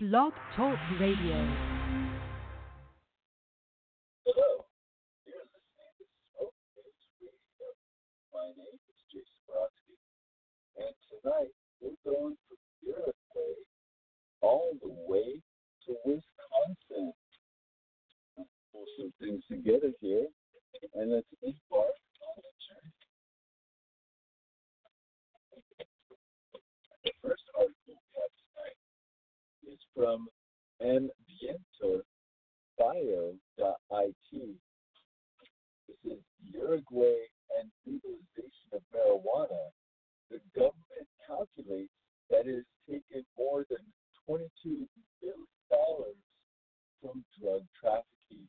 [0.00, 1.38] Blog Talk Radio.
[4.26, 4.66] Hello.
[8.34, 9.94] My name is Jason Brodsky,
[10.82, 13.54] and tonight we're going from Uruguay
[14.42, 15.40] all the way
[15.86, 17.14] to Wisconsin.
[18.36, 20.26] Let's pull some things together here,
[20.94, 22.92] and let's embark on a journey.
[27.04, 28.78] The first article we have tonight
[29.70, 30.28] is from
[30.82, 32.02] ambientorbio.it.
[35.86, 36.18] This is
[36.52, 37.20] Uruguay
[37.58, 39.70] and legalization of marijuana.
[40.30, 41.92] The government calculates
[42.30, 43.84] that it has taken more than
[44.28, 44.48] $22
[45.20, 45.44] billion
[47.00, 48.48] from drug trafficking.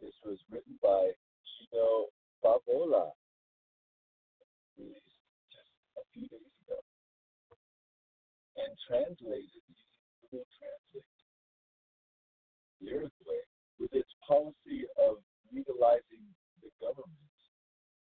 [0.00, 1.12] This was written by
[1.46, 2.06] Gino
[2.42, 3.12] Favola,
[4.76, 5.20] released
[5.52, 6.51] just a few days
[8.62, 9.64] and translated
[10.30, 11.18] Google Translate.
[12.80, 13.42] Uruguay,
[13.78, 15.18] with its policy of
[15.52, 16.26] legalizing
[16.62, 17.38] the government,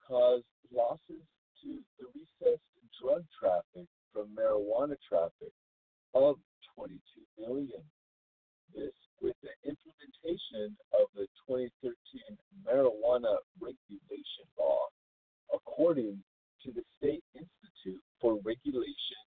[0.05, 1.25] caused losses
[1.61, 2.65] to the recessed
[3.01, 5.53] drug traffic from marijuana traffic
[6.13, 6.37] of
[6.75, 6.97] 22
[7.37, 7.81] million.
[8.73, 11.93] This with the implementation of the 2013
[12.65, 14.87] marijuana regulation law,
[15.53, 16.23] according
[16.63, 19.20] to the State Institute for Regulation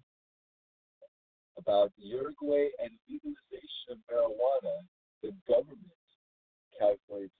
[1.57, 4.85] about Uruguay and legalization of marijuana.
[5.23, 6.07] The government
[6.79, 7.33] calculates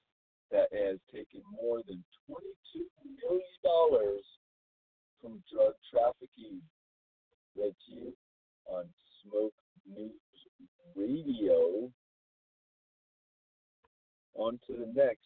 [0.51, 2.85] that it has taken more than $22
[3.21, 4.21] million
[5.21, 6.61] from drug trafficking.
[7.57, 8.13] To you
[8.67, 8.85] on
[9.23, 9.53] Smoke
[9.87, 10.11] News
[10.95, 11.91] Radio.
[14.35, 15.25] On to the next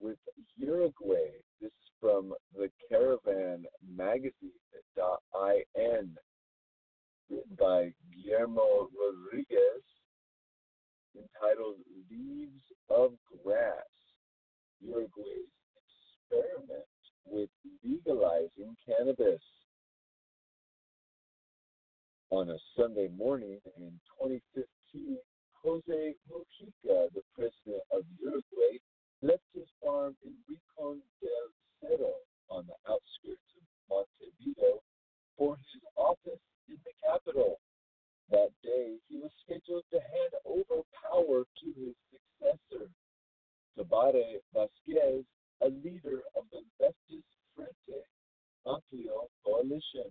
[0.00, 0.18] with
[0.56, 1.30] Uruguay.
[1.60, 3.64] This is from the Caravan
[3.96, 4.34] Magazine.in,
[7.30, 9.82] written by Guillermo Rodriguez,
[11.14, 11.76] entitled
[12.10, 13.12] Leaves of
[13.42, 13.84] Grass
[14.80, 15.50] Uruguay's
[16.30, 16.84] Experiment
[17.24, 17.50] with
[17.84, 19.42] Legalizing Cannabis.
[22.30, 25.16] On a Sunday morning in 2015,
[25.62, 28.78] Jose Mujica, the president of Uruguay,
[29.22, 31.48] left his farm in Rincon del
[31.80, 32.14] Cerro
[32.50, 34.80] on the outskirts of Montevideo
[35.36, 37.60] for his office in the capital.
[38.30, 42.90] That day, he was scheduled to hand over power to his successor,
[43.78, 45.24] Tabaré Vasquez,
[45.62, 48.04] a leader of the leftist Frente
[48.66, 50.10] Amplio coalition.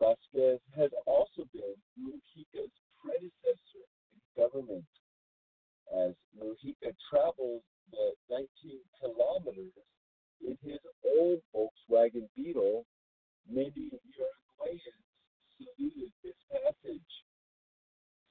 [0.00, 4.84] Vasquez had also been Mujica's predecessor in government.
[5.94, 8.46] As Mujica traveled the 19
[9.00, 9.72] kilometers
[10.44, 12.84] in his old Volkswagen Beetle,
[13.48, 15.06] many Uruguayans
[15.58, 17.12] saluted this passage.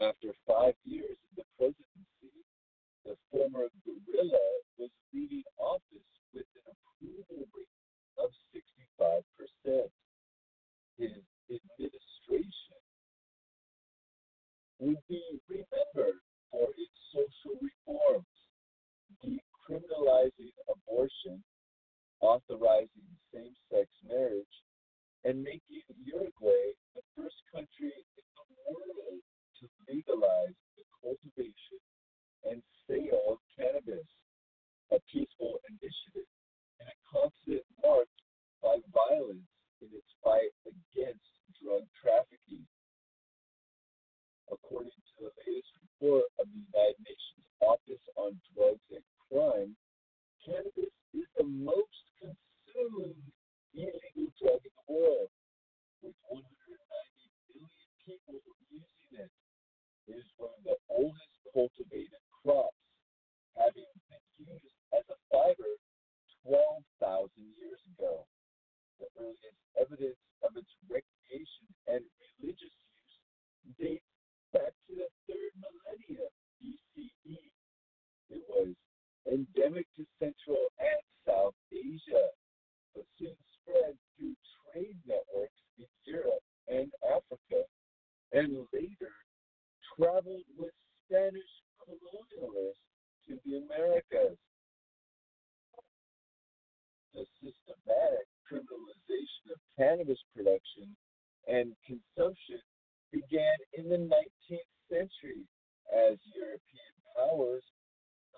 [0.01, 2.43] After five years in the presidency,
[3.05, 4.47] the former guerrilla
[4.77, 7.79] was leaving office with an approval rate
[8.19, 9.89] of 65%.
[10.97, 11.11] His
[11.49, 12.79] administration
[14.79, 16.19] would be remembered
[16.51, 18.34] for its social reforms,
[19.65, 21.43] decriminalizing abortion,
[22.21, 24.55] authorizing same sex marriage,
[25.23, 29.21] and making Uruguay the first country in the world
[29.59, 31.81] to legalize the cultivation
[32.45, 34.05] and sale of cannabis,
[34.93, 36.29] a peaceful initiative
[36.79, 38.21] and a constant marked
[38.61, 39.49] by violence
[39.81, 41.25] in its fight against
[41.57, 42.65] drug trafficking.
[44.53, 49.01] According to the latest report of the United Nations Office on Drugs and
[49.35, 49.75] Crime,
[50.47, 53.19] cannabis is the most consumed
[53.75, 55.27] illegal drug in the world,
[55.99, 56.39] with 190
[57.51, 57.67] million
[58.07, 58.39] people
[58.71, 59.27] using it.
[60.07, 62.79] It is one of the oldest cultivated crops,
[63.59, 65.71] having been used as a fiber
[66.47, 67.27] 12,000
[67.59, 68.23] years ago.
[69.03, 72.07] The earliest evidence of its recreation and
[72.39, 73.19] religious use
[73.75, 74.11] dates
[74.55, 76.31] back to the third millennium
[76.63, 77.51] BCE.
[78.31, 78.71] It was
[79.31, 82.29] endemic to Central and South Asia,
[82.93, 84.35] but soon spread through
[84.71, 87.63] trade networks in Europe and Africa,
[88.33, 89.13] and later
[89.97, 90.73] traveled with
[91.05, 92.85] Spanish colonialists
[93.27, 94.37] to the Americas.
[97.13, 100.95] The systematic criminalization of cannabis production
[101.47, 102.59] and consumption
[103.11, 105.47] began in the 19th century
[105.93, 107.63] as European powers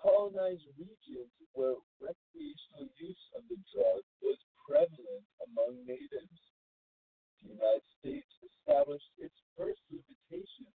[0.02, 6.40] colonized regions where recreational use of the drug was prevalent among natives.
[7.42, 10.74] The United States established its first limitations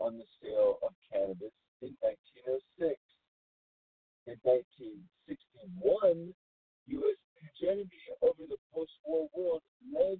[0.00, 2.98] on the sale of cannabis in 1906.
[4.26, 6.34] In 1961,
[6.86, 7.20] U.S.
[7.38, 9.62] hegemony over the post-war world
[9.94, 10.18] led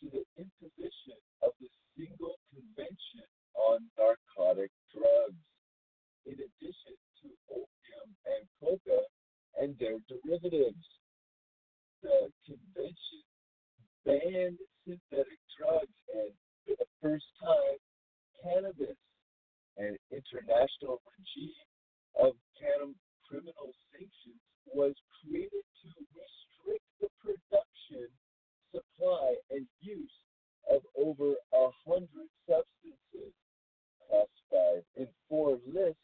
[0.00, 3.24] to the imposition of the Single Convention
[3.56, 5.40] on Narcotic Drugs,
[6.26, 9.00] in addition to opium and coca
[9.60, 9.78] and
[10.36, 10.86] their derivatives.
[12.02, 13.22] The convention
[14.04, 16.32] banned synthetic drugs and,
[16.66, 17.78] for the first time,
[18.42, 18.96] cannabis.
[19.76, 21.68] An international regime
[22.16, 22.96] of cannabis
[23.28, 24.40] criminal sanctions
[24.72, 28.08] was created to restrict the production,
[28.72, 30.16] supply, and use
[30.70, 33.34] of over a hundred substances
[34.08, 36.00] classified in four lists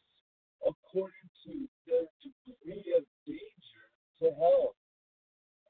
[0.65, 3.83] according to their degree of danger
[4.23, 4.79] to health.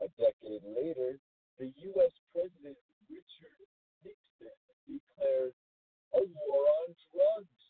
[0.01, 1.17] A decade later,
[1.57, 2.13] the U.S.
[2.33, 2.77] President
[3.09, 3.57] Richard
[4.05, 5.53] Nixon declared
[6.13, 7.61] a war on drugs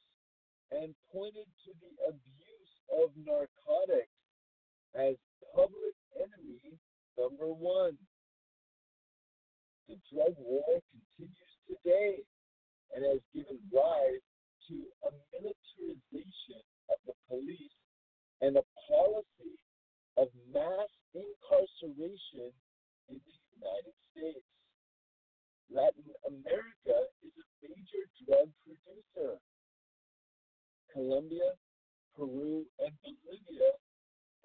[0.71, 4.17] and pointed to the abuse of narcotics
[4.95, 5.15] as
[5.55, 6.79] public enemy
[7.17, 7.97] number one.
[9.87, 12.23] The drug war continues today
[12.95, 14.25] and has given rise
[14.69, 17.77] to a militarization of the police
[18.41, 19.55] and a policy
[20.17, 22.53] of mass incarceration
[23.09, 24.45] in the United States.
[25.71, 29.39] Latin America is a major drug producer.
[30.91, 31.57] Colombia,
[32.15, 33.71] Peru, and Bolivia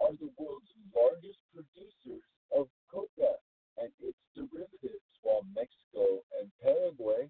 [0.01, 2.25] are the world's largest producers
[2.57, 3.37] of coca
[3.77, 7.29] and its derivatives, while Mexico and Paraguay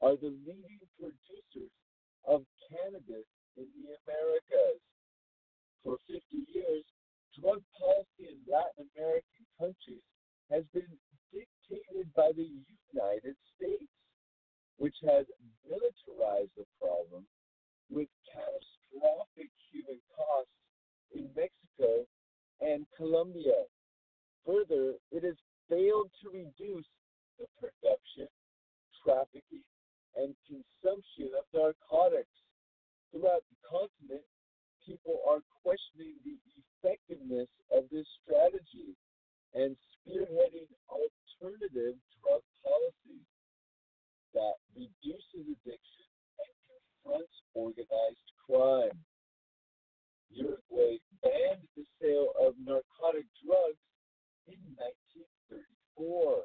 [0.00, 1.72] are the leading producers
[2.24, 3.26] of cannabis
[3.56, 4.80] in the Americas.
[5.82, 6.22] For 50
[6.54, 6.84] years,
[7.34, 10.04] drug policy in Latin American countries
[10.50, 10.88] has been
[11.32, 12.46] dictated by the
[12.92, 13.90] United States,
[14.76, 15.26] which has
[15.64, 17.24] militarized the problem
[17.90, 20.56] with catastrophic human costs
[21.14, 22.04] in Mexico
[22.72, 23.68] and Colombia.
[24.46, 25.36] Further, it has
[25.68, 26.88] failed to reduce
[27.38, 28.28] the production,
[29.04, 29.64] trafficking,
[30.16, 32.32] and consumption of narcotics.
[33.12, 34.24] Throughout the continent,
[34.80, 38.96] people are questioning the effectiveness of this strategy
[39.52, 43.28] and spearheading alternative drug policies
[44.32, 46.08] that reduces addiction
[46.40, 46.52] and
[47.04, 48.96] confronts organized crime.
[50.34, 53.82] Uruguay banned the sale of narcotic drugs
[54.48, 54.58] in
[55.96, 56.44] 1934.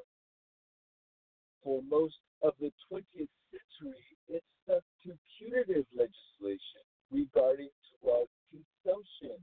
[1.62, 7.70] For most of the 20th century, it stuck to punitive legislation regarding
[8.02, 9.36] drug consumption.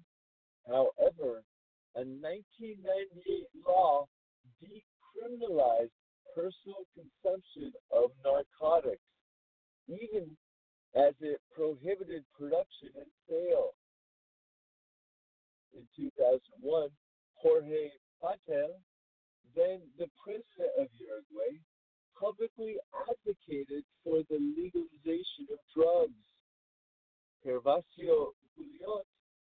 [0.67, 1.43] However,
[1.95, 4.05] a 1998 law
[4.61, 5.95] decriminalized
[6.35, 9.01] personal consumption of narcotics,
[9.87, 10.35] even
[10.95, 13.73] as it prohibited production and sale
[15.75, 16.89] in 2001,
[17.35, 17.91] Jorge
[18.23, 18.79] Batlle,
[19.55, 21.59] then the president of Uruguay,
[22.19, 26.23] publicly advocated for the legalization of drugs.
[27.43, 29.05] Gervasio Guillot,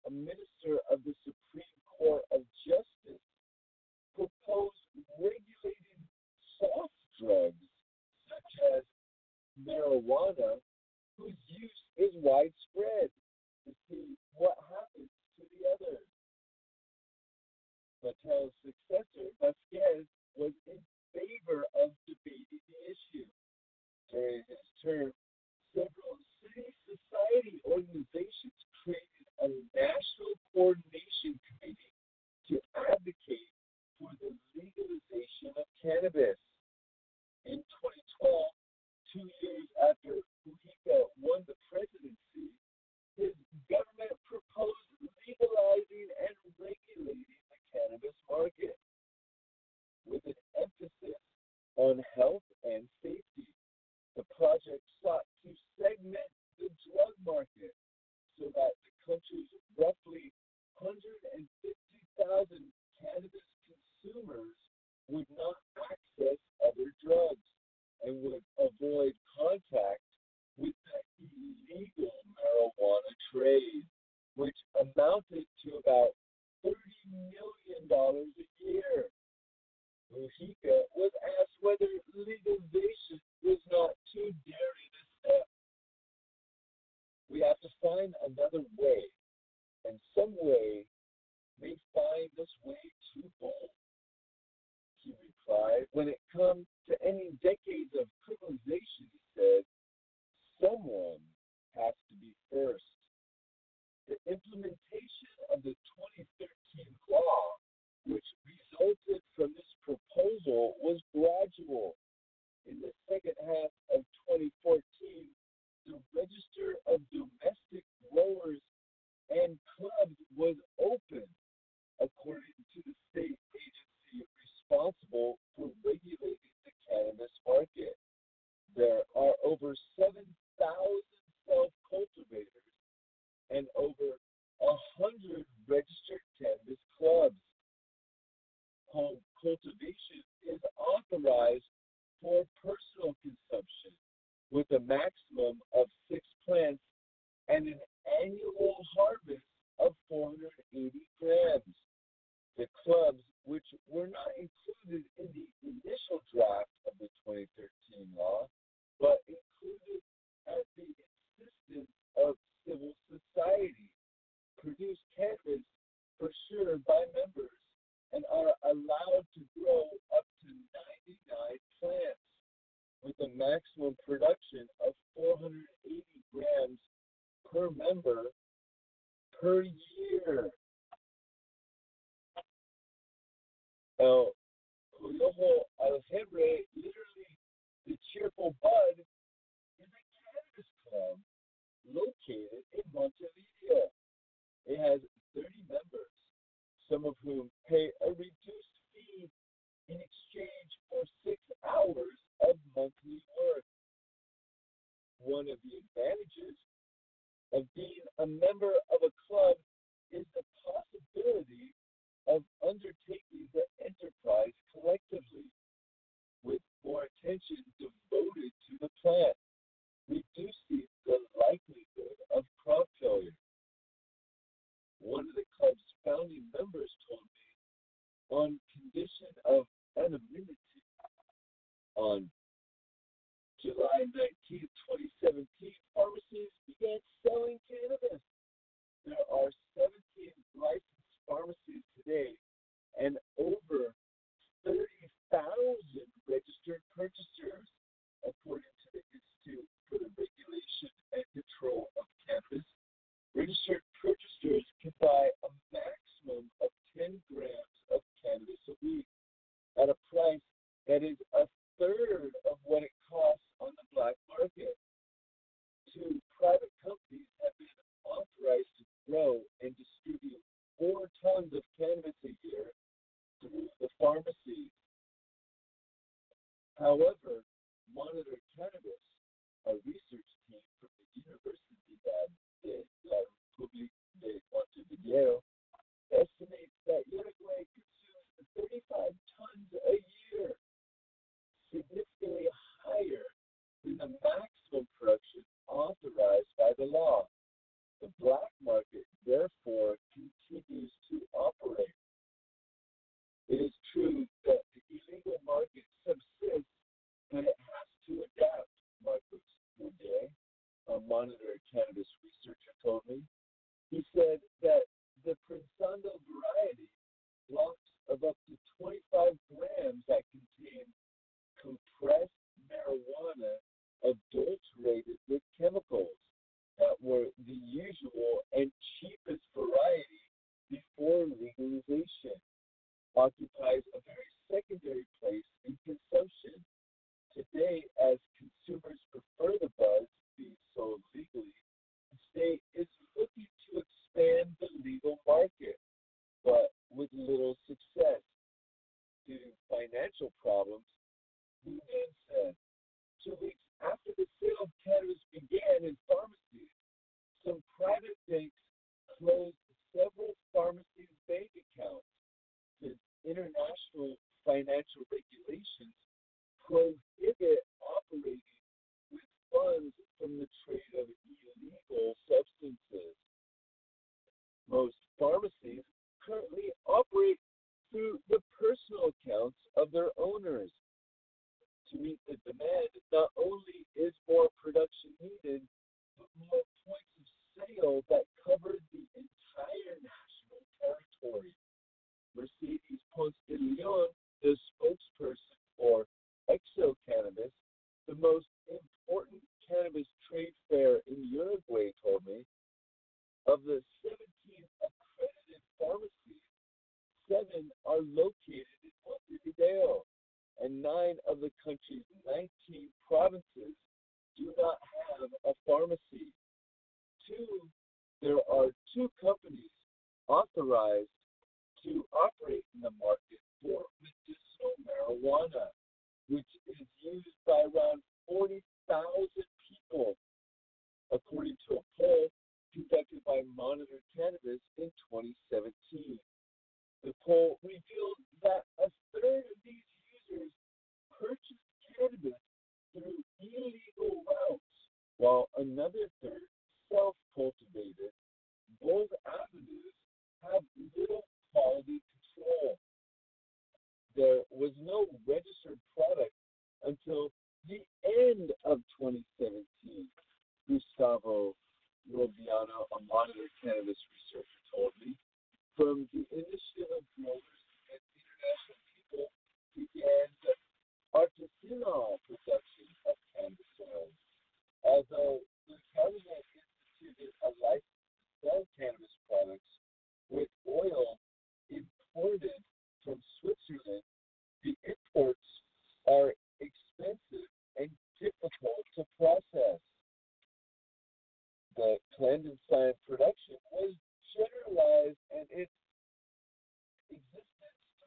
[0.08, 3.24] a minister of the Supreme Court of Justice,
[4.16, 4.88] proposed
[5.20, 6.02] regulating
[6.60, 7.68] soft drugs
[8.32, 8.84] such as
[9.60, 10.60] marijuana,
[11.18, 13.12] whose use is widespread.
[13.90, 15.10] See what happens
[15.66, 15.98] together.
[18.06, 18.14] But
[18.62, 20.06] successor, Vasquez,
[20.38, 20.78] was in
[21.10, 23.26] favor of debating the issue.
[24.14, 25.10] During his term,
[25.74, 28.54] several city society organizations
[28.84, 31.98] created a national coordination committee
[32.54, 33.50] to advocate
[33.98, 36.38] for the legalization of cannabis.
[37.50, 37.58] In
[38.22, 38.54] 2012,
[39.14, 40.15] two years after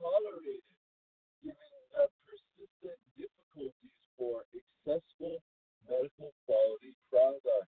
[0.09, 0.65] tolerated
[1.45, 5.45] giving uh, persistent difficulties for accessible
[5.85, 7.77] medical quality products.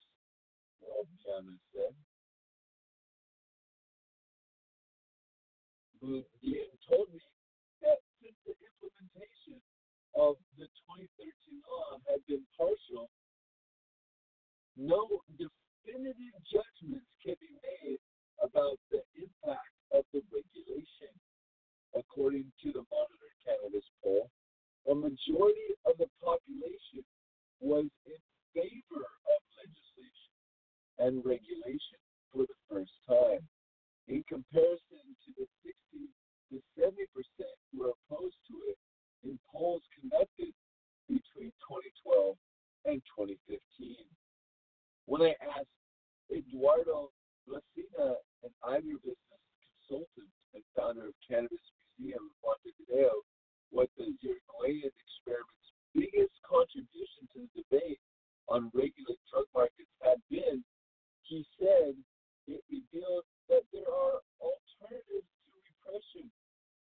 [0.78, 1.10] Well,
[1.74, 1.98] said.
[6.00, 6.24] Who
[6.88, 7.20] told me
[7.84, 9.60] that since the implementation
[10.16, 11.12] of the 2013
[11.68, 13.12] law had been partial,
[14.80, 18.00] no definitive judgments can be made
[18.40, 21.12] about the impact of the regulation
[21.96, 24.30] according to the Monitor Cannabis poll,
[24.90, 27.04] a majority of the population
[27.60, 28.20] was in
[28.54, 30.34] favor of legislation
[31.00, 32.00] and regulation
[32.32, 33.42] for the first time,
[34.08, 36.10] in comparison to the 60
[36.50, 38.78] to 70 percent who were opposed to it
[39.24, 40.54] in polls conducted
[41.08, 41.52] between
[42.06, 42.38] 2012
[42.86, 43.98] and 2015.
[45.06, 45.74] When I asked
[46.32, 47.10] Eduardo
[47.50, 51.66] Blasina, an Ivor business consultant and founder of Cannabis
[52.00, 53.22] Museum Montevideo
[54.00, 58.00] the Uruguayan experiment's biggest contribution to the debate
[58.48, 60.64] on regulated drug markets had been,
[61.28, 61.94] he said,
[62.48, 66.32] it revealed that there are alternatives to repression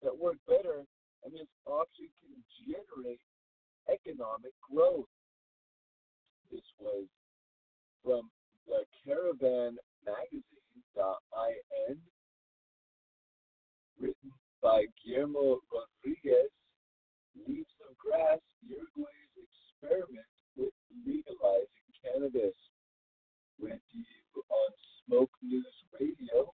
[0.03, 0.87] that work better,
[1.27, 3.21] and this option can generate
[3.91, 5.11] economic growth.
[6.55, 7.11] This was
[8.07, 8.31] from
[8.71, 9.77] the Caravan
[10.07, 11.99] magazine.in,
[13.99, 14.31] written
[14.63, 16.51] Guillermo Rodriguez,
[17.47, 19.35] Leaves of Grass, Uruguay's
[19.83, 20.73] experiment with
[21.07, 22.55] legalizing cannabis.
[23.61, 24.71] With you on
[25.07, 25.67] Smoke News
[25.99, 26.53] Radio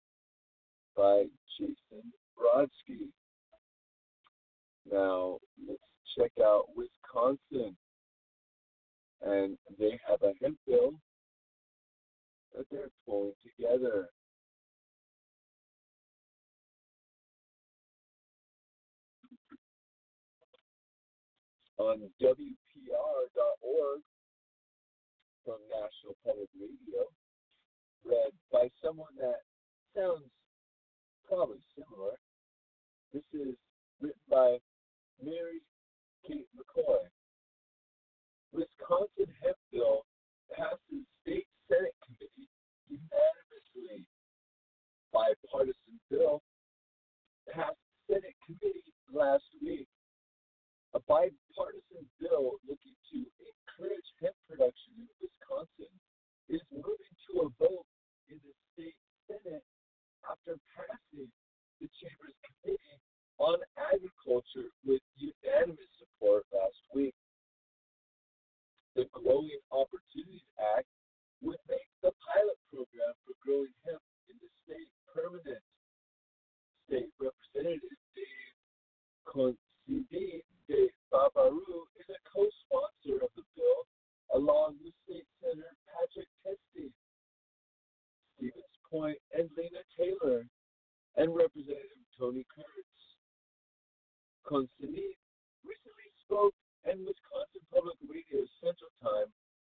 [0.97, 1.23] by
[1.57, 3.07] Jason Brodsky.
[4.91, 5.79] Now, let's
[6.17, 7.75] check out Wisconsin.
[9.21, 10.91] And they have a hemp bill
[12.55, 14.09] that they're pulling together.
[21.79, 24.01] On WPR.org
[25.45, 27.07] from National Public Radio,
[28.03, 29.39] read by someone that
[29.95, 30.27] sounds
[31.25, 32.19] probably similar.
[33.13, 33.55] This is
[34.01, 34.57] written by
[35.23, 35.63] Mary
[36.27, 37.07] Kate McCoy.
[38.51, 40.03] Wisconsin hemp bill
[40.51, 42.49] passes state Senate committee
[42.91, 44.03] unanimously.
[45.13, 46.41] Bipartisan bill
[47.49, 47.79] passed
[48.11, 49.87] Senate committee last week.
[50.95, 50.99] A
[51.59, 55.91] bipartisan bill looking to encourage hemp production in Wisconsin
[56.47, 57.83] is moving to a vote
[58.31, 58.95] in the state
[59.27, 59.63] Senate
[60.23, 61.27] after passing
[61.83, 62.99] the Chamber's Committee
[63.43, 67.15] on Agriculture with unanimous support last week.
[68.95, 70.47] The Growing Opportunities
[70.79, 70.87] Act
[71.43, 75.63] would make the pilot program for growing hemp in the state permanent.
[76.87, 78.55] State Representative Dave
[79.27, 83.79] Considine de Baraboo is a co-sponsor of the bill,
[84.35, 86.93] along with State Senator Patrick Testin,
[88.37, 90.45] Stevens Point, and Lena Taylor,
[91.17, 93.01] and Representative Tony Kurtz.
[94.45, 95.17] Considine
[95.65, 96.53] recently spoke
[96.85, 99.29] and Wisconsin Public Radio Central Time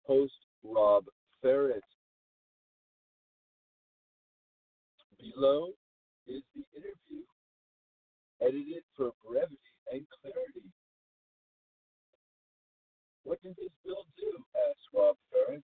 [0.07, 1.05] host Rob
[1.43, 1.87] Ferrett.
[5.19, 5.71] Below
[6.27, 7.25] is the interview,
[8.41, 9.59] edited for brevity
[9.93, 10.71] and clarity.
[13.31, 14.43] What does this bill do?
[14.59, 15.63] asked Rob Ferrett.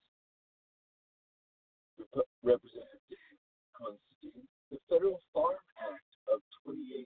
[2.02, 3.22] Rep- Representative
[3.78, 4.50] Constantine.
[4.72, 7.06] The Federal Farm Act of 2018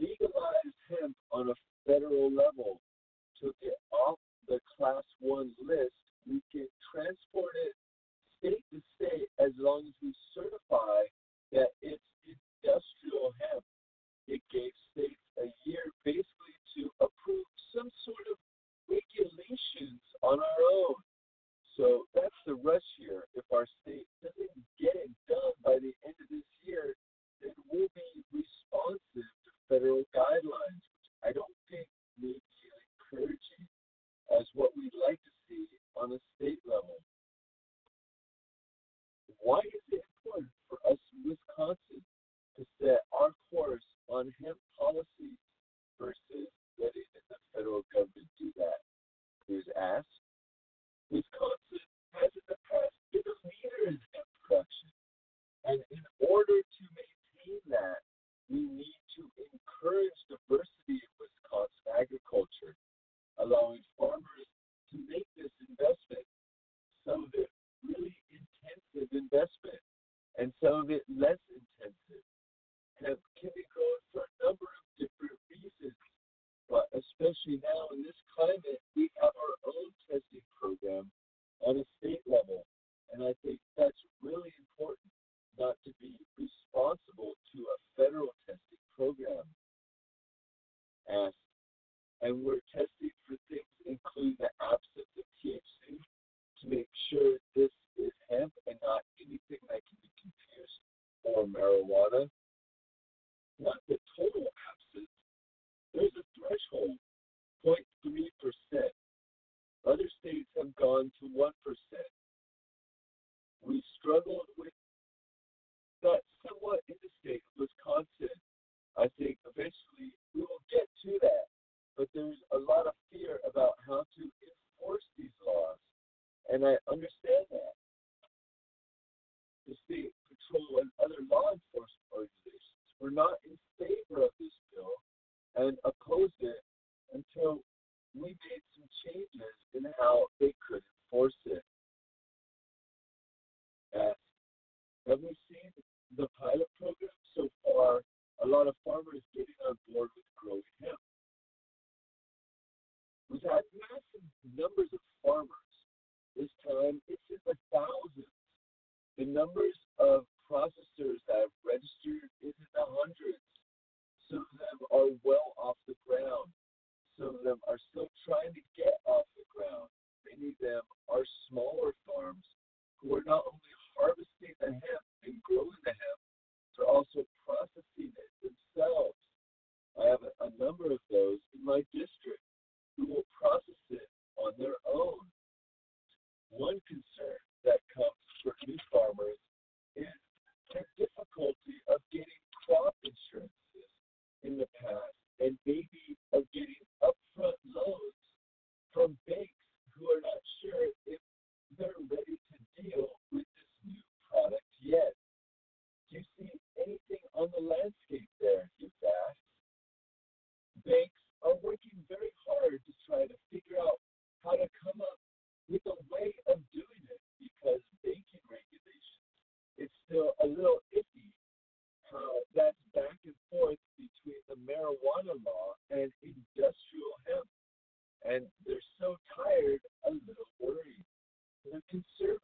[0.00, 2.80] legalized hemp on a federal level
[3.36, 4.16] took it off
[4.48, 5.92] the class one list,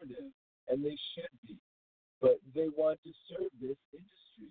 [0.00, 0.32] conservative,
[0.68, 1.56] and they should be,
[2.20, 4.50] but they want to serve this industry.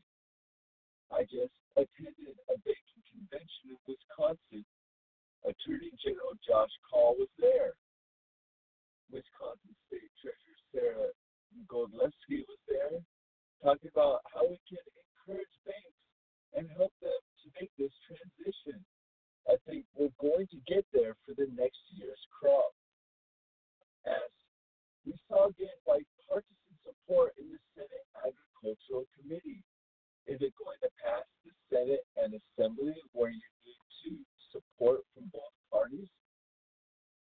[1.10, 4.66] I just attended a banking convention in Wisconsin.
[5.42, 7.74] Attorney General Josh Kaul was there.
[9.10, 11.12] Wisconsin State Treasurer Sarah
[11.66, 13.02] Godlewski was there,
[13.64, 15.98] talking about how we can encourage banks
[16.54, 18.78] and help them to make this transition.
[19.50, 22.70] I think we're going to get there for the next year's crop.
[24.06, 24.30] As
[25.06, 29.64] we saw again bipartisan support in the Senate Agricultural Committee.
[30.28, 34.12] Is it going to pass the Senate and Assembly where you need to
[34.52, 36.10] support from both parties?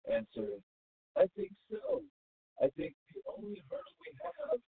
[0.09, 0.61] Answer,
[1.17, 2.01] I think so.
[2.61, 4.59] I think the only hurdle we have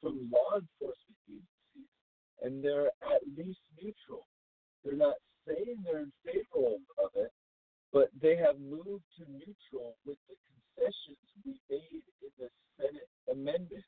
[0.00, 1.90] from law enforcement agencies,
[2.42, 4.26] and they're at least neutral.
[4.84, 7.32] They're not saying they're in favor of it,
[7.94, 13.86] but they have moved to neutral with the concessions we made in the Senate amendment.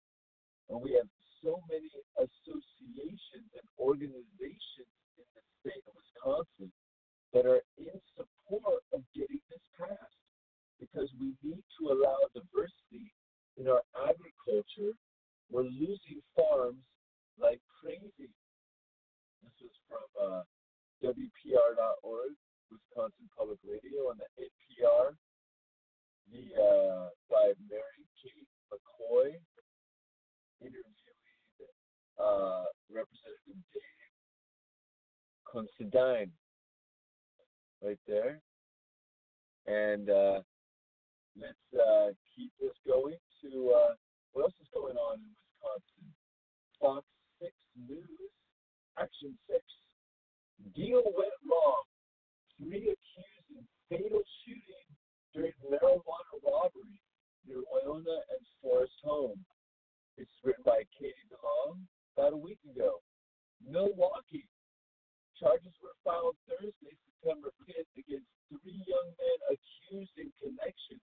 [0.71, 1.11] And we have
[1.42, 6.71] so many associations and organizations in the state of Wisconsin
[7.35, 10.23] that are in support of getting this passed
[10.79, 13.11] because we need to allow diversity
[13.59, 14.95] in our agriculture.
[15.51, 16.87] We're losing farms
[17.42, 18.31] like crazy.
[19.42, 20.42] This is from uh,
[21.03, 22.35] WPR.org,
[22.70, 25.14] Wisconsin Public Radio, and the NPR,
[26.33, 29.37] the uh, by Mary Kate McCoy,
[30.61, 30.96] interviewing
[32.18, 34.12] uh, Representative Dave
[35.50, 36.33] Considine,
[37.83, 38.40] right there.
[39.66, 40.40] And uh,
[41.35, 43.94] let's uh, keep this going to uh,
[44.37, 46.12] what else is going on in Wisconsin?
[46.76, 47.05] Fox
[47.40, 47.52] 6
[47.88, 48.29] News,
[49.00, 49.64] Action 6.
[50.76, 51.88] Deal went wrong.
[52.57, 54.87] Three accused in fatal shooting
[55.35, 57.01] during marijuana robbery
[57.47, 59.45] near Wyona and Forest Home.
[60.16, 61.85] It's written by Katie DeLong
[62.16, 63.05] about a week ago.
[63.61, 64.49] Milwaukee.
[65.38, 70.97] Charges were filed Thursday, September 5th against three young men accused in connection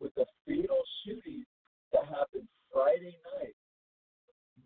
[0.00, 1.44] with a fatal shooting
[1.92, 3.56] that happened Friday night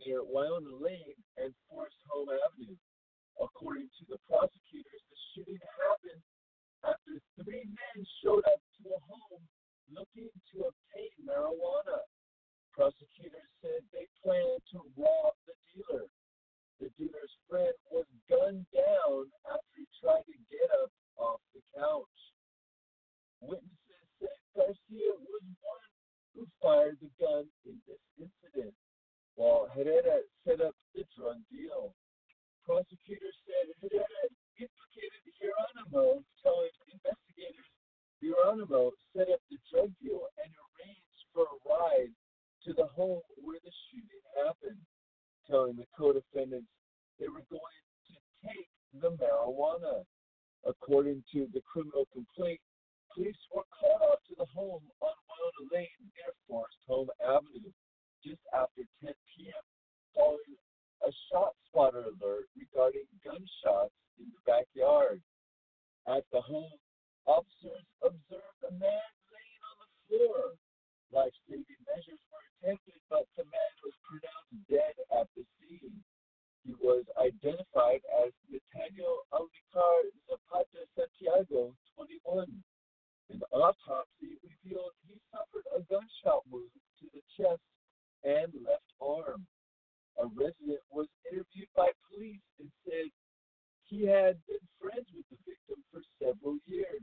[0.02, 2.74] near Wyona Lane and Forest Home Avenue.
[3.40, 6.22] According to the prosecutors, the shooting happened
[6.86, 9.42] after three men showed up to a home
[9.90, 12.04] looking to obtain marijuana.
[12.72, 16.06] Prosecutors said they planned to rob the dealer.
[16.82, 22.18] The dealer's friend was gunned down after he tried to get up off the couch.
[23.40, 25.90] Witnesses said Garcia was one
[26.34, 28.74] who fired the gun in this incident,
[29.36, 31.94] while Herrera set up the drug deal.
[32.66, 34.22] Prosecutors said Herrera
[34.58, 37.70] implicated Hieronymo, telling investigators
[38.22, 42.14] Hieronymo set up the drug deal and arranged for a ride
[42.64, 44.80] to the home where the shooting happened,
[45.46, 46.70] telling the co-defendants
[47.20, 50.04] they were going to take the marijuana.
[50.64, 52.60] According to the criminal complaint,
[53.12, 57.68] police were called out to the home on Wyona Lane near Forest Home Avenue
[58.24, 59.64] just after 10 p.m.
[60.16, 60.56] following
[61.04, 65.20] a shot spotter alert regarding gunshots in the backyard.
[66.08, 66.72] At the home,
[67.26, 70.56] officers observed a man laying on the floor.
[71.12, 76.00] Life-saving measures were attempted, but the man was pronounced dead at the scene.
[76.64, 82.48] He was identified as Nathaniel Alvicar Zapata Santiago, 21.
[83.30, 87.64] An autopsy revealed he suffered a gunshot wound to the chest
[88.24, 89.46] and left arm.
[90.20, 93.08] A resident was interviewed by police and said
[93.88, 97.02] he had been friends with the victim for several years.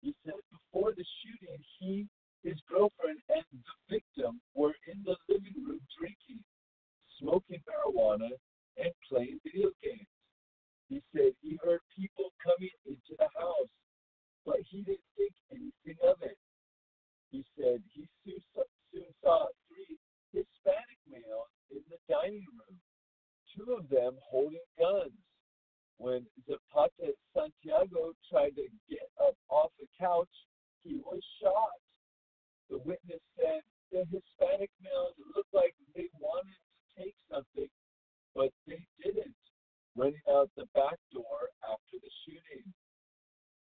[0.00, 2.06] He said before the shooting, he,
[2.42, 6.42] his girlfriend, and the victim were in the living room drinking,
[7.20, 8.30] smoking marijuana,
[8.76, 10.10] and playing video games.
[10.88, 13.72] He said he heard people coming into the house,
[14.44, 16.36] but he didn't think anything of it.
[17.30, 19.96] He said he soon saw, soon saw three
[20.32, 22.76] Hispanic males in the dining room,
[23.54, 25.16] two of them holding guns.
[26.02, 30.34] When Zapata Santiago tried to get up off the couch,
[30.82, 31.78] he was shot.
[32.68, 37.70] The witness said the Hispanic males looked like they wanted to take something,
[38.34, 39.36] but they didn't.
[39.94, 42.64] Running out the back door after the shooting.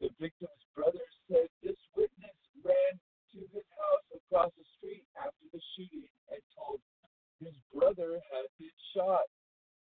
[0.01, 3.01] The victim's brother said this witness ran
[3.33, 6.81] to his house across the street after the shooting and told
[7.41, 9.25] his brother had been shot.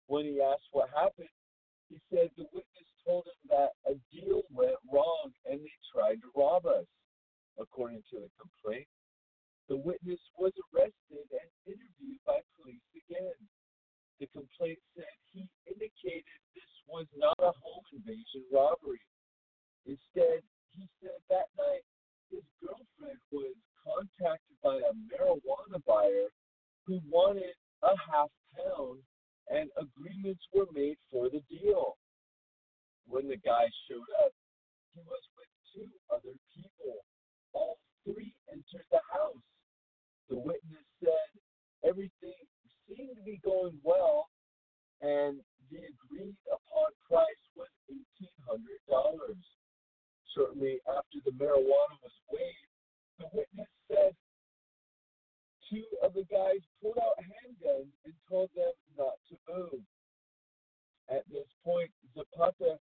[0.08, 1.30] When he asked what happened,
[1.90, 6.30] he said the witness told him that a deal went wrong and they tried to
[6.36, 6.86] rob us.
[7.58, 8.90] According to the complaint,
[9.70, 13.38] the witness was arrested and interviewed by police again.
[14.20, 19.02] The complaint said he indicated this was not a home invasion robbery.
[19.86, 21.86] Instead, he said that night
[22.32, 26.30] his girlfriend was contacted by a marijuana buyer
[26.86, 29.00] who wanted a half pound
[29.50, 31.98] and agreements were made for the deal.
[33.08, 34.34] When the guy showed up,
[34.94, 37.06] he was with two other people.
[37.54, 39.46] All three entered the house.
[40.30, 41.30] The witness said
[41.86, 42.42] everything
[42.90, 44.30] seemed to be going well
[45.02, 49.38] and the agreed upon price was $1,800.
[50.34, 52.70] Shortly after the marijuana was weighed,
[53.20, 54.14] the witness said
[55.70, 59.82] two of the guys pulled out handguns and told them not to move.
[61.10, 62.80] At this point, Zapata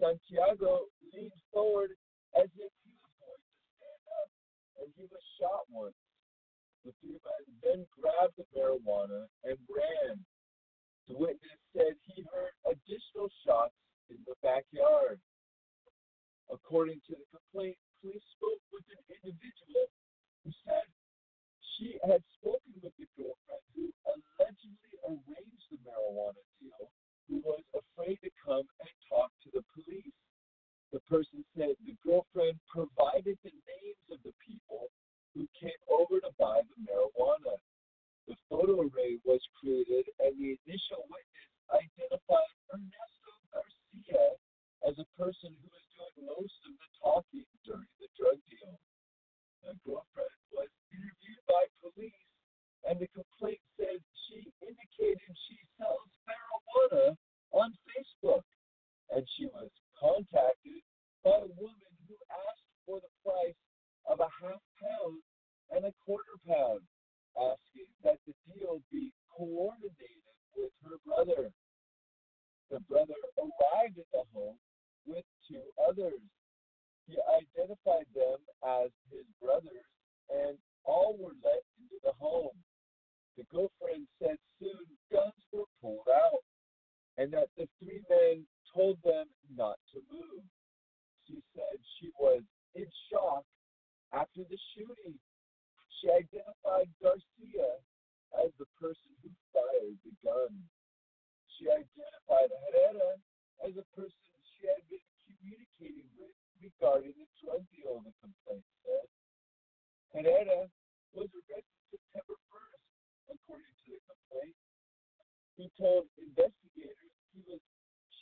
[0.00, 1.90] Santiago leaned forward
[2.38, 4.30] as if he was going to stand up,
[4.80, 5.98] and he was shot once.
[6.84, 10.24] The three men then grabbed the marijuana and ran.
[11.08, 13.74] The witness said he heard additional shots
[14.08, 15.20] in the backyard.
[16.48, 19.84] According to the complaint, police spoke with an individual
[20.44, 20.86] who said
[21.78, 26.90] she had spoken with the girlfriend who allegedly arranged the marijuana deal,
[27.30, 30.18] who was afraid to come and talk to the police.
[30.90, 34.90] The person said the girlfriend provided the names of the people
[35.38, 37.54] who came over to buy the marijuana.
[38.26, 44.34] The photo array was created, and the initial witness identified Ernesto Garcia
[44.82, 48.74] as a person who was doing most of the talking during the drug deal.
[49.62, 52.24] The girlfriend was interviewed by police,
[52.88, 57.16] and the complaint said she indicated she sells marijuana
[57.52, 58.44] on Facebook,
[59.10, 60.82] and she was contacted
[61.24, 63.60] by a woman who asked for the price
[64.08, 65.20] of a half pound
[65.74, 66.80] and a quarter pound,
[67.36, 71.50] asking that the deal be coordinated with her brother.
[72.70, 74.58] The brother arrived at the home
[75.06, 76.20] with two others.
[77.06, 79.88] He identified them as his brothers,
[80.30, 82.56] and all were let into the home.
[83.36, 86.42] The girlfriend said soon guns were pulled out,
[87.16, 90.44] and that the three men told them not to move.
[91.26, 92.42] She said she was
[92.74, 93.44] in shock
[94.12, 95.18] after the shooting.
[96.00, 97.80] She identified Garcia
[98.42, 100.52] as the person who fired the gun.
[101.58, 103.18] She identified Herrera
[103.66, 104.14] as a person
[104.58, 109.06] she had been communicating with regarding the drug deal, the complaint said.
[110.14, 110.66] Herrera
[111.14, 112.82] was arrested September 1st,
[113.34, 114.58] according to the complaint.
[115.58, 117.62] He told investigators he was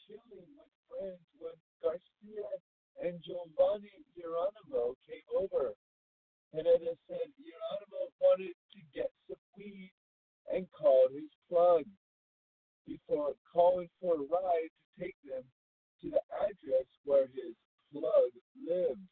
[0.04, 2.48] chilling with friends when Garcia
[3.04, 5.76] and Giovanni Geronimo came over.
[6.52, 9.92] Herrera said Geronimo wanted to get some weed
[10.52, 11.84] and called his plug
[12.86, 15.42] before calling for a ride to take them
[16.00, 17.52] to the address where his
[17.92, 19.02] plug lived.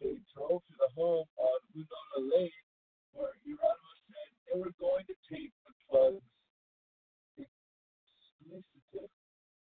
[0.00, 2.64] They drove to the home on Winona Lane
[3.12, 6.24] where Geronimo said they were going to take the plug's
[7.36, 9.10] exclusive.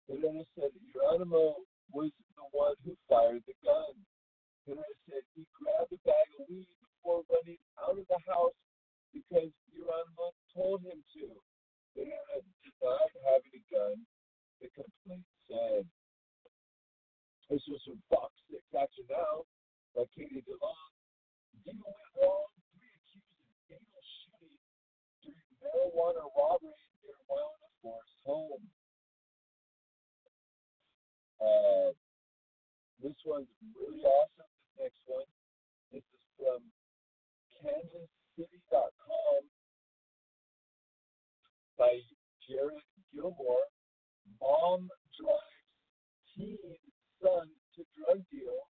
[0.08, 1.60] Herrera said Geronimo
[1.92, 3.94] was the one who fired the gun.
[4.64, 8.56] Herrera said he grabbed a bag of weed before running out of the house
[9.12, 11.28] because Geronimo told him to.
[11.92, 13.96] Herrera denied having a gun,
[14.64, 15.84] the complaint said.
[17.52, 19.44] This was from Fox 6 Action Now
[19.94, 20.90] by Katie DeLong.
[21.62, 22.50] Deal went wrong.
[22.74, 24.58] Three accused of fatal shooting
[25.22, 28.64] during marijuana robbery near Wyoming Forest home.
[31.38, 31.92] Uh,
[33.04, 34.50] this one's really awesome.
[34.74, 35.28] This next one.
[35.92, 36.58] This is from
[37.62, 39.40] KansasCity.com
[41.78, 42.00] by
[42.48, 42.82] Jared
[43.24, 43.72] Gilmore.
[44.36, 44.84] Mom
[45.16, 45.64] drives
[46.36, 46.76] teen
[47.24, 48.68] son to drug deal,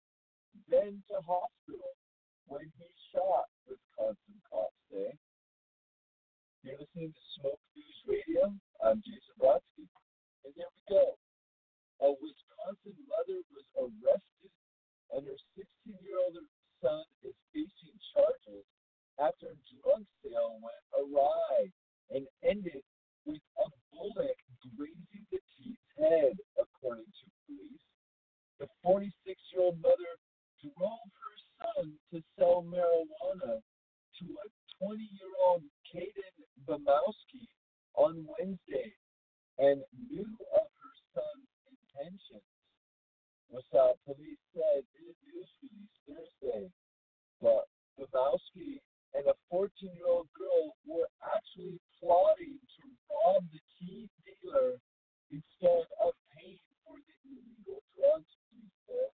[0.67, 1.95] then to hospital
[2.51, 5.15] when he's shot, Wisconsin cops say.
[6.67, 8.51] You're listening to Smoke News Radio.
[8.83, 9.87] I'm Jason Brodsky.
[10.43, 11.15] And here we go.
[12.03, 14.51] A Wisconsin mother was arrested
[15.15, 16.35] and her 16 year old
[16.83, 18.67] son is facing charges
[19.15, 21.71] after a drug sale went awry
[22.11, 22.83] and ended
[23.23, 24.35] with a bullet
[39.61, 39.77] and
[40.09, 40.25] knew
[40.57, 42.49] of her son's intentions.
[43.53, 46.65] Wausau police said in a news release Thursday,
[47.37, 48.81] but Bobowski
[49.13, 52.83] and a 14-year-old girl were actually plotting to
[53.13, 54.81] rob the teen dealer
[55.29, 59.13] instead of paying for the illegal drugs, police said.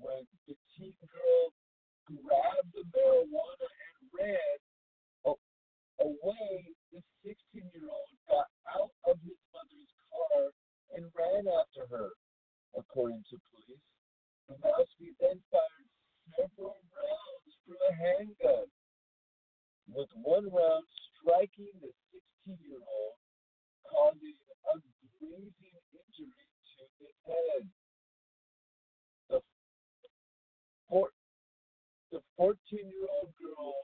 [0.00, 1.52] When the teen girl
[2.08, 4.58] grabbed the marijuana and ran
[6.00, 10.50] away, the 16-year-old got out of his mother's car
[10.94, 12.10] and ran after her,
[12.78, 13.86] according to police.
[14.46, 15.90] Bobowski then fired
[16.38, 18.66] several rounds from a handgun,
[19.90, 20.86] with one round
[21.18, 21.92] striking the
[22.46, 23.18] 16-year-old,
[23.90, 24.38] causing
[24.72, 24.78] a
[25.18, 26.46] grazing injury
[26.78, 27.64] to his head.
[29.28, 29.40] The,
[30.88, 31.10] four,
[32.12, 33.74] the 14-year-old girl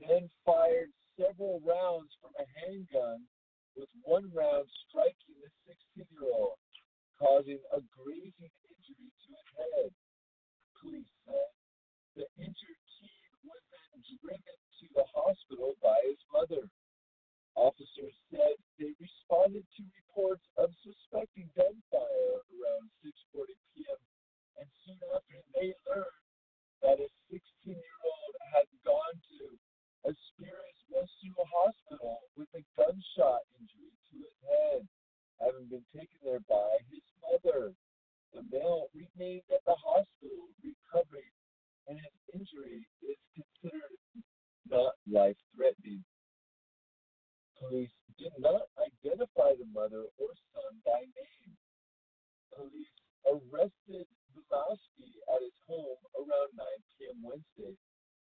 [0.00, 0.90] then fired
[1.20, 3.20] several rounds from a handgun,
[3.76, 6.58] with one round striking the 16-year-old,
[7.14, 9.90] causing a grazing injury to his head.
[10.82, 11.50] Police said
[12.18, 16.66] the injured teen was then driven to the hospital by his mother.
[17.54, 24.00] Officers said they responded to reports of suspecting gunfire around 6:40 p.m.
[24.58, 26.18] and soon after they learned
[26.82, 29.54] that a 16-year-old had gone to
[30.10, 33.79] a Spears Western Hospital with a gunshot injury
[34.46, 34.88] head,
[35.40, 37.72] having been taken there by his mother.
[38.32, 41.34] The male remained at the hospital recovering,
[41.88, 43.98] and his injury is considered
[44.70, 46.04] not life threatening.
[47.58, 51.52] Police did not identify the mother or son by name.
[52.54, 52.94] Police
[53.26, 56.66] arrested Bobowski at his home around 9
[56.96, 57.18] p.m.
[57.26, 57.74] Wednesday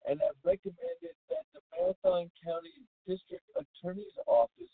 [0.07, 4.73] and have recommended that the Marathon County District Attorney's Office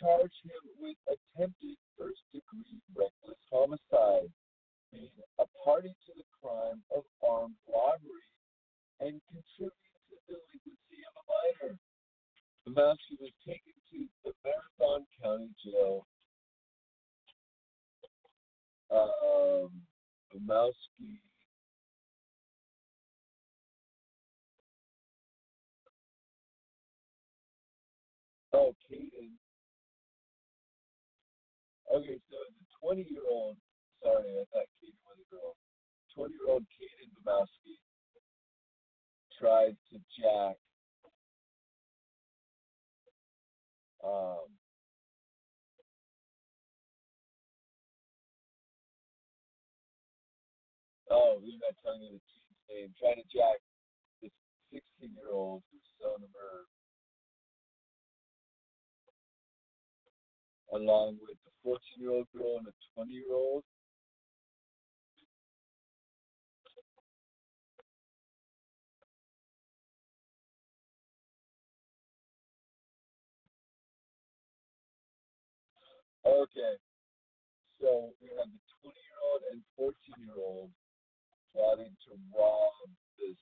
[0.00, 4.30] charge him with attempted first degree reckless homicide,
[4.92, 8.26] being a party to the crime of armed robbery
[9.00, 11.74] and contributing to the delinquency of a minor.
[12.66, 16.06] Bobowski was taken to the Marathon County Jail.
[18.90, 19.70] Um,
[20.32, 21.20] Bobowski
[28.52, 29.30] Oh, Caden.
[31.98, 33.58] Okay, so the 20 year old,
[33.98, 35.58] sorry, I thought Caden was a girl.
[36.14, 37.74] 20 year old Caden Bobowski
[39.34, 40.54] tried to jack
[44.06, 44.46] um,
[51.10, 52.94] oh, you're not telling me the team's name.
[52.94, 53.58] Trying to jack
[54.22, 54.30] this
[54.70, 56.62] 16 year old who's selling the murder
[60.70, 61.37] along with
[61.68, 63.64] 14 year old girl and a 20 year old.
[76.24, 76.74] Okay,
[77.80, 79.92] so we have the 20 year old and 14
[80.24, 80.70] year old
[81.52, 82.72] plotting to rob
[83.18, 83.36] the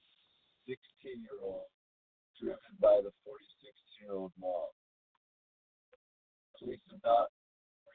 [0.67, 0.79] 16
[1.23, 1.71] year old,
[2.41, 3.39] driven by the 46
[4.03, 4.71] year old mom.
[6.59, 7.29] Police have not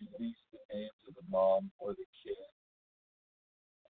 [0.01, 2.49] released the names of the mom or the kid.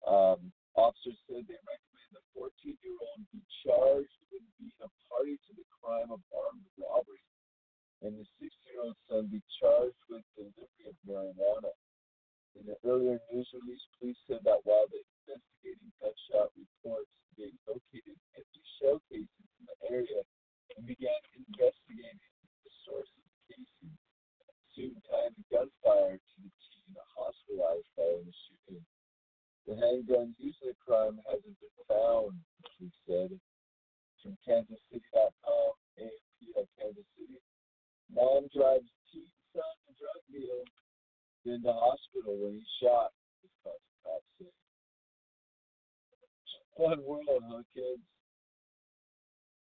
[0.08, 2.52] Um, officers said they recommend the 14
[2.82, 7.24] year old be charged with being a party to the crime of armed robbery,
[8.02, 11.74] and the 6 year old son be charged with delivery of marijuana.
[12.58, 18.18] In an earlier news release, police said that while they investigating gunshot reports, they located
[18.36, 20.22] empty shell cases in the area
[20.76, 22.20] and began investigating
[22.66, 23.94] the source of the casing
[24.80, 28.84] soon tied the gunfire to the teen hospitalized following the shooting.
[29.68, 32.40] The handgun used in the crime hasn't been found,
[32.80, 33.36] he said.
[34.24, 37.44] From KansasCity.com, AFP of Kansas City.
[38.08, 40.64] Mom drives teen son to drug deal,
[41.44, 43.12] then to hospital when he's shot,
[43.44, 44.24] Wisconsin cops.
[46.80, 48.04] Fun world, huh, kids?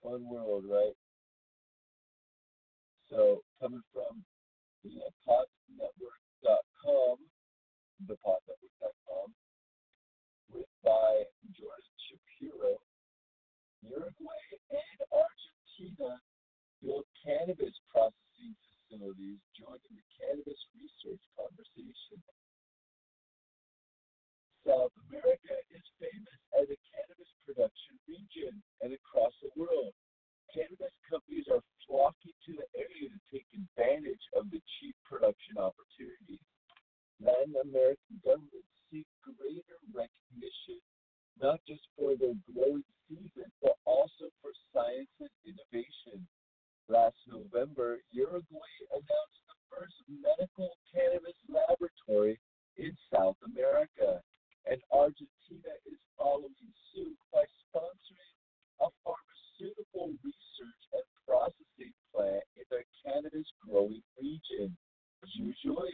[0.03, 0.94] Fun world, right?
[3.11, 4.24] So, coming from
[4.83, 7.16] the potnetwork.com,
[8.03, 9.26] thepotnetwork.com,
[10.51, 11.22] written by
[11.55, 12.83] Jordan Shapiro.
[13.83, 16.18] Uruguay and Argentina
[16.83, 22.18] build cannabis processing facilities, joining the cannabis research conversation.
[24.66, 29.95] South America is famous as a cannabis production region and across the world.
[30.55, 31.62] Cannabis companies are
[31.93, 36.40] flocking to the area to take advantage of the cheap production opportunities.
[37.20, 40.80] Latin American governments seek greater recognition,
[41.36, 46.24] not just for their growing season, but also for science and innovation.
[46.88, 52.40] Last November, Uruguay announced the first medical cannabis laboratory
[52.80, 54.24] in South America,
[54.64, 56.57] and Argentina is following
[56.88, 58.32] suit by sponsoring
[58.80, 64.76] a pharmaceutical research and processing plant in their cannabis growing region.
[65.26, 65.90] Jujuy,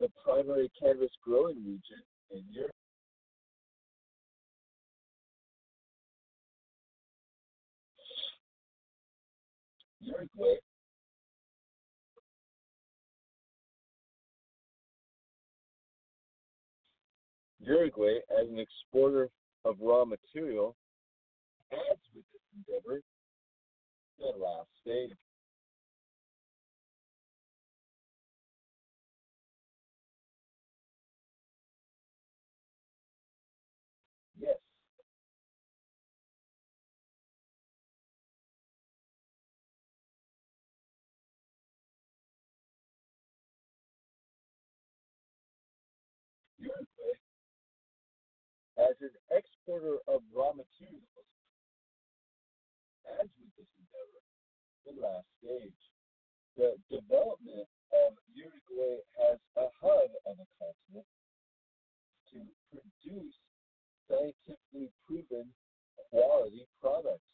[0.00, 2.72] the primary cannabis growing region in Europe.
[10.00, 10.56] Uruguay
[17.60, 19.28] Uruguay, as an exporter
[19.66, 20.74] of raw material,
[21.72, 23.02] adds with this endeavor
[24.18, 25.16] the last stage.
[48.78, 51.26] As an exporter of raw materials,
[53.20, 54.20] adds with this endeavor
[54.86, 55.82] the last stage.
[56.56, 59.00] The development of Uruguay
[59.32, 61.06] as a hub on the continent
[62.34, 63.36] to produce
[64.08, 65.54] scientifically proven
[66.10, 67.29] quality products.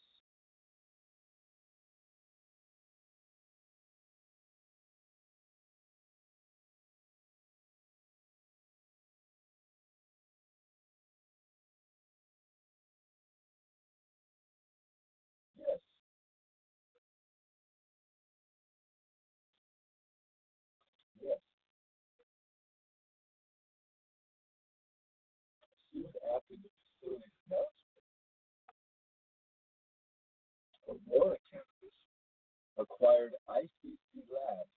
[32.78, 34.76] Acquired ICC Labs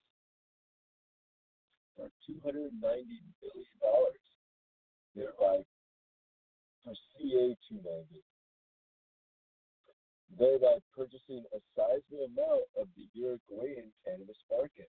[1.96, 3.68] for $290 million,
[5.14, 5.64] thereby
[6.84, 8.22] for CA 290,
[10.38, 14.88] thereby purchasing a sizable amount of the Uruguayan cannabis market,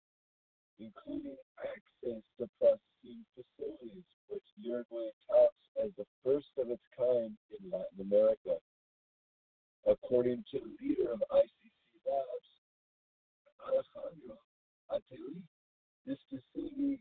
[0.80, 7.72] including access to processing facilities, which Uruguay touts as the first of its kind in
[7.72, 8.60] Latin America.
[9.88, 12.49] According to the leader of ICC Labs,
[13.70, 14.38] Alejandro
[14.90, 15.38] Ateli
[16.10, 16.98] is to see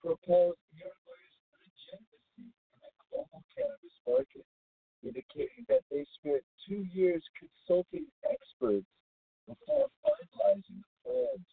[0.00, 4.48] proposed Uruguay's legitimacy in the global cannabis market,
[5.04, 8.88] indicating that they spent two years consulting experts
[9.44, 11.50] before finalizing the plans.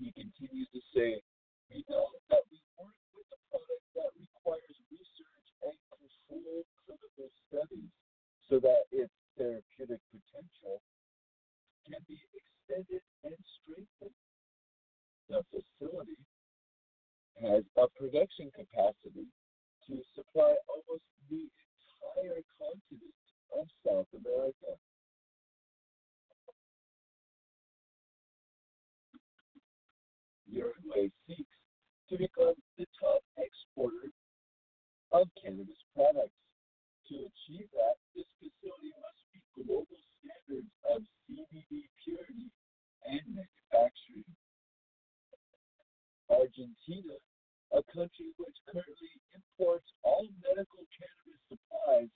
[0.00, 1.20] He continues to say,
[1.68, 7.92] We know that we work with a product that requires research and controlled clinical studies
[8.48, 10.80] so that its therapeutic potential
[11.84, 14.16] can be extended extended and strengthened.
[15.28, 16.20] The facility
[17.40, 19.28] has a production capacity
[19.88, 23.16] to supply almost the entire continent
[23.56, 24.76] of South America.
[30.48, 31.56] Uruguay seeks
[32.10, 34.12] to become the top exporter
[35.12, 36.36] of cannabis products.
[37.08, 42.52] To achieve that, this facility must meet global standards of CBD purity
[43.06, 44.28] and manufacturing.
[46.30, 47.16] Argentina,
[47.76, 52.10] a country which currently imports all medical cannabis supplies,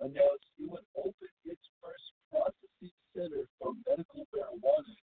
[0.00, 4.96] announced it would open its first processing center for medical marijuana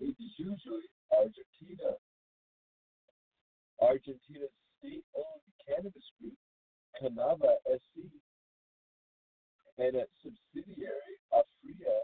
[0.00, 1.96] in Jujuy Argentina.
[3.80, 6.36] Argentina's state-owned cannabis group,
[7.00, 8.06] Cannava SC,
[9.78, 11.98] and its subsidiary, Aphria,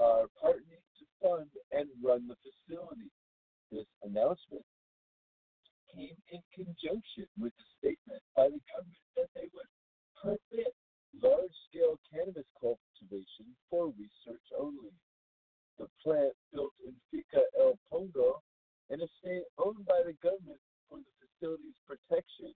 [0.00, 0.84] are partnering
[1.22, 3.08] fund and run the facility.
[3.70, 4.66] This announcement
[5.94, 9.70] came in conjunction with the statement by the government that they would
[10.18, 10.74] permit
[11.20, 14.92] large-scale cannabis cultivation for research only.
[15.78, 18.42] The plant built in Finca El Pongo,
[18.90, 22.52] an estate owned by the government for the facility's protection,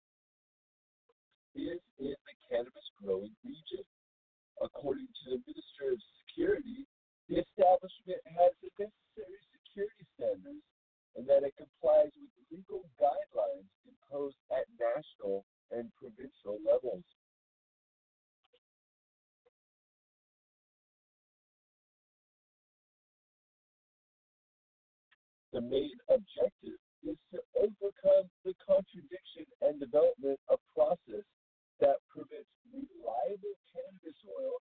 [1.56, 3.84] is in the cannabis growing region.
[4.60, 6.88] According to the Minister of Security,
[7.28, 10.62] the establishment has the necessary security standards
[11.18, 17.04] and that it complies with legal guidelines imposed at national and provincial levels.
[25.52, 31.24] The main objective is to overcome the contradiction and development of process
[31.80, 34.60] that prevents reliable cannabis oil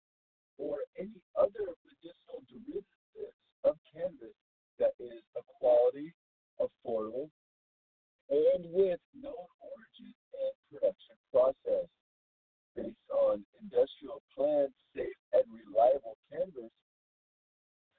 [0.58, 1.74] or any other
[2.04, 4.36] medicinal derivatives of cannabis
[4.78, 6.12] that is a quality,
[6.60, 7.30] affordable,
[8.28, 11.88] and with known origin and production process
[12.76, 16.72] based on industrial plants, safe and reliable cannabis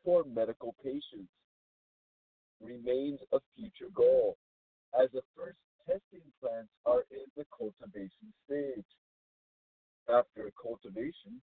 [0.04, 1.32] for medical patients
[2.62, 4.38] remains a future goal,
[5.00, 8.86] as the first testing plants are in the cultivation stage.
[10.08, 11.42] After cultivation,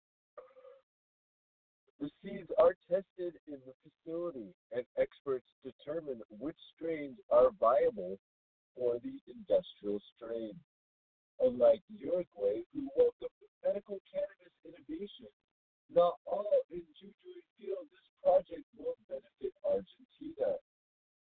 [2.01, 8.19] the seeds are tested in the facility, and experts determine which strains are viable
[8.77, 10.53] for the industrial strain.
[11.41, 13.31] Unlike Uruguay, who welcomed
[13.65, 15.31] medical cannabis innovation,
[15.93, 20.59] not all in Jujuy feel this project will benefit Argentina.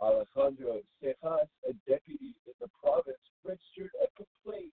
[0.01, 4.73] Alejandro Cejas, a deputy in the province, registered a complaint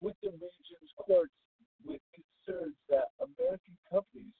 [0.00, 1.34] with the region's courts
[1.86, 4.34] with concerns that American companies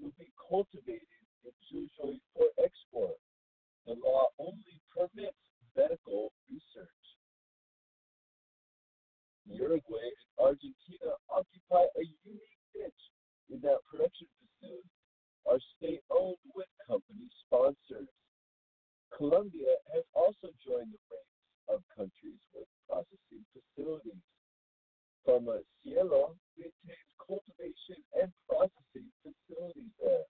[0.00, 3.20] will be cultivated in Jujuy for export.
[3.86, 5.36] The law only permits
[5.76, 7.04] medical research.
[9.46, 13.06] Uruguay and Argentina occupy a unique niche
[13.50, 14.90] in that production facilities
[15.48, 18.08] are state-owned with company sponsors.
[19.16, 24.22] Colombia has also joined the ranks of countries with processing facilities.
[25.24, 30.26] From a Cielo maintains cultivation and processing facilities there.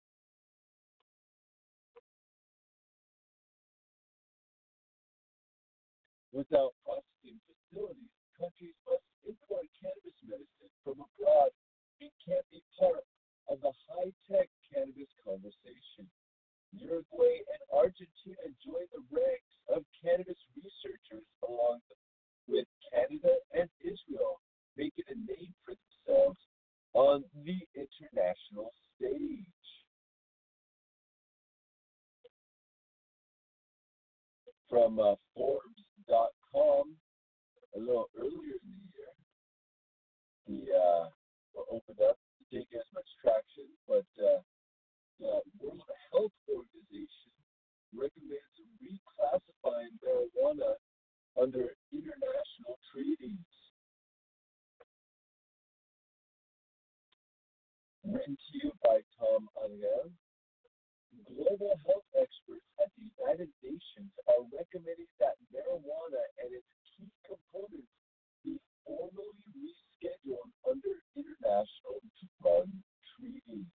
[6.32, 11.52] Without processing facilities, countries must import cannabis medicine from abroad
[12.02, 13.04] and can't be part
[13.50, 16.06] of the high-tech cannabis conversation.
[16.74, 21.80] Uruguay and Argentina joined the ranks of cannabis researchers along
[22.48, 24.42] with Canada and Israel,
[24.78, 26.40] making a name for themselves
[26.94, 29.46] on the international stage.
[34.70, 36.96] From uh, Forbes.com,
[37.76, 39.14] a little earlier in the year,
[40.48, 41.10] the uh,
[41.72, 42.18] opened up,
[42.52, 44.40] didn't get as much traction, but uh,
[45.20, 47.32] the World Health Organization
[47.96, 50.76] recommends reclassifying marijuana
[51.40, 53.48] under international treaties.
[58.06, 60.12] Written to you by Tom Angell.
[61.26, 67.90] Global health experts at the United Nations are recommending that marijuana and its key components
[68.44, 71.98] be formally rescheduled under international
[72.46, 72.70] drug
[73.18, 73.74] treaties.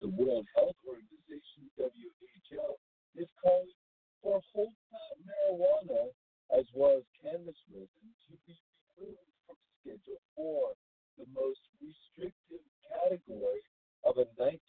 [0.00, 2.64] The World Health Organization, WHO,
[3.18, 3.74] is calling
[4.22, 6.08] for whole plant marijuana
[6.56, 8.56] as well as cannabis resin to be
[8.96, 10.72] removed from Schedule 4,
[11.18, 12.64] the most restrictive
[13.08, 13.62] category
[14.04, 14.67] of a 1961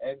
[0.00, 0.20] and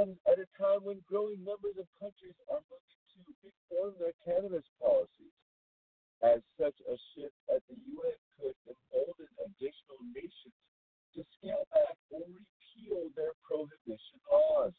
[0.00, 4.64] comes at a time when growing numbers of countries are looking to reform their cannabis
[4.80, 5.36] policies,
[6.24, 10.56] as such a shift at the UN could embolden additional nations
[11.12, 14.72] to scale back or repeal their prohibition laws.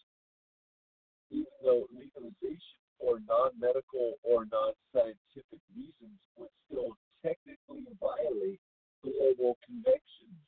[1.30, 8.62] Even though legalization for non medical or non scientific reasons would still technically violate
[9.06, 10.42] global conventions.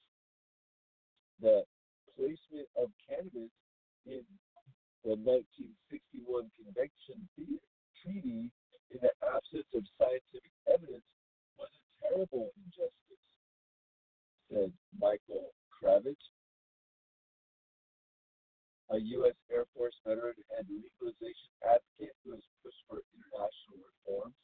[1.38, 1.62] The
[2.18, 3.54] placement of cannabis
[4.06, 4.26] in
[5.04, 8.48] the 1961 Convention Treaty,
[8.92, 11.04] in the absence of scientific evidence,
[11.60, 13.28] was a terrible injustice,
[14.48, 16.24] said Michael Krawitz,
[18.92, 19.36] a U.S.
[19.52, 24.40] Air Force veteran and legalization advocate who has pushed for international reforms.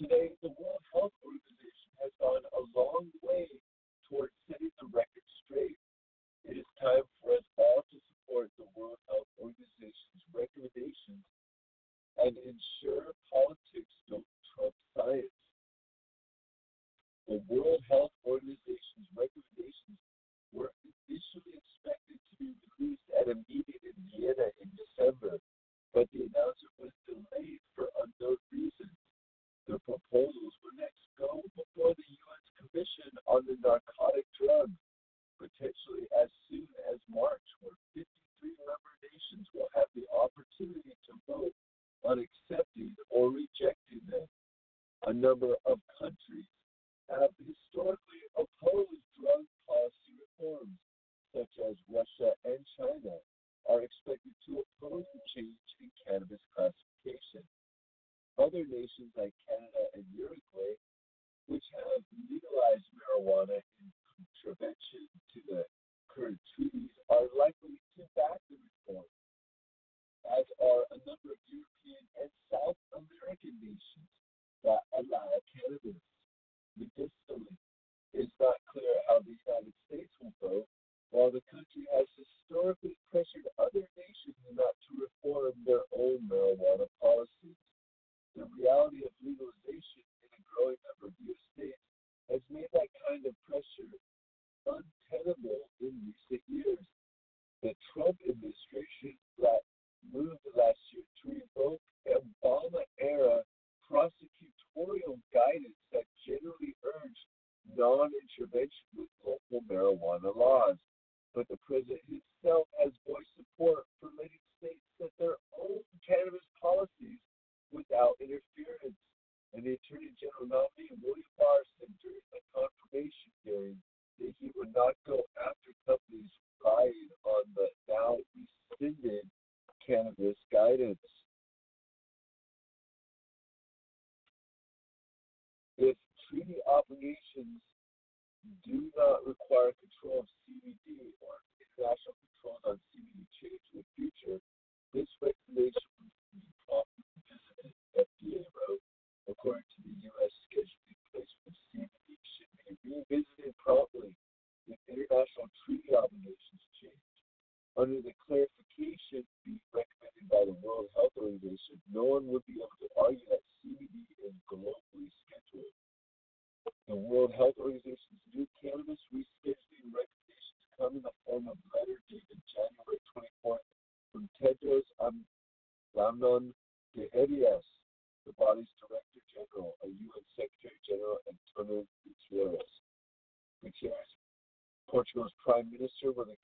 [0.00, 0.80] Today, the world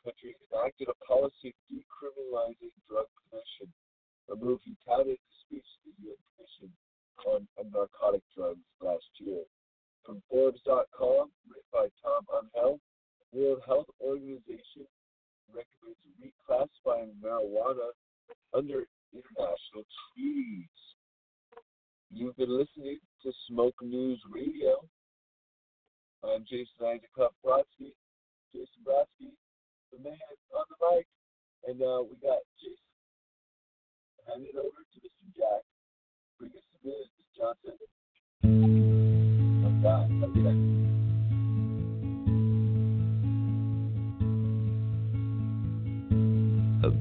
[0.08, 0.34] country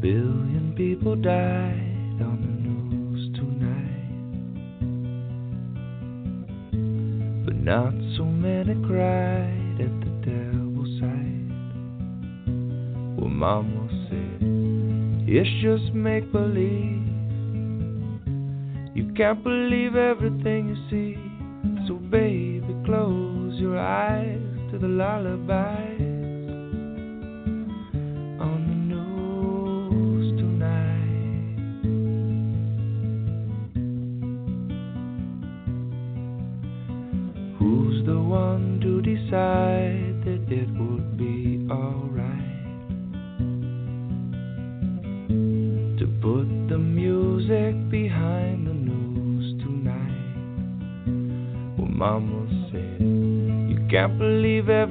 [0.02, 4.14] billion people died on the news tonight,
[7.46, 11.50] but not so many cried at the devil's side.
[13.18, 14.40] Well, Mama said,
[15.28, 17.06] It's just make believe.
[18.94, 21.18] You can't believe everything you see,
[21.88, 24.42] so baby, close your eyes
[24.72, 25.87] to the lullabies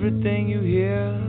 [0.07, 1.21] everything you hear.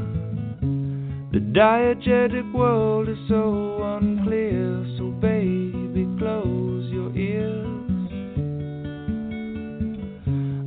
[1.32, 7.66] The diegetic world is so unclear, so baby, close your ears.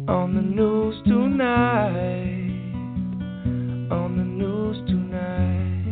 [0.09, 2.51] On the news tonight,
[3.93, 5.85] on the news tonight,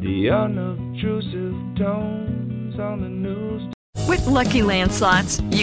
[0.00, 3.62] the unobtrusive tones on the news.
[4.08, 5.40] With Lucky Land slots,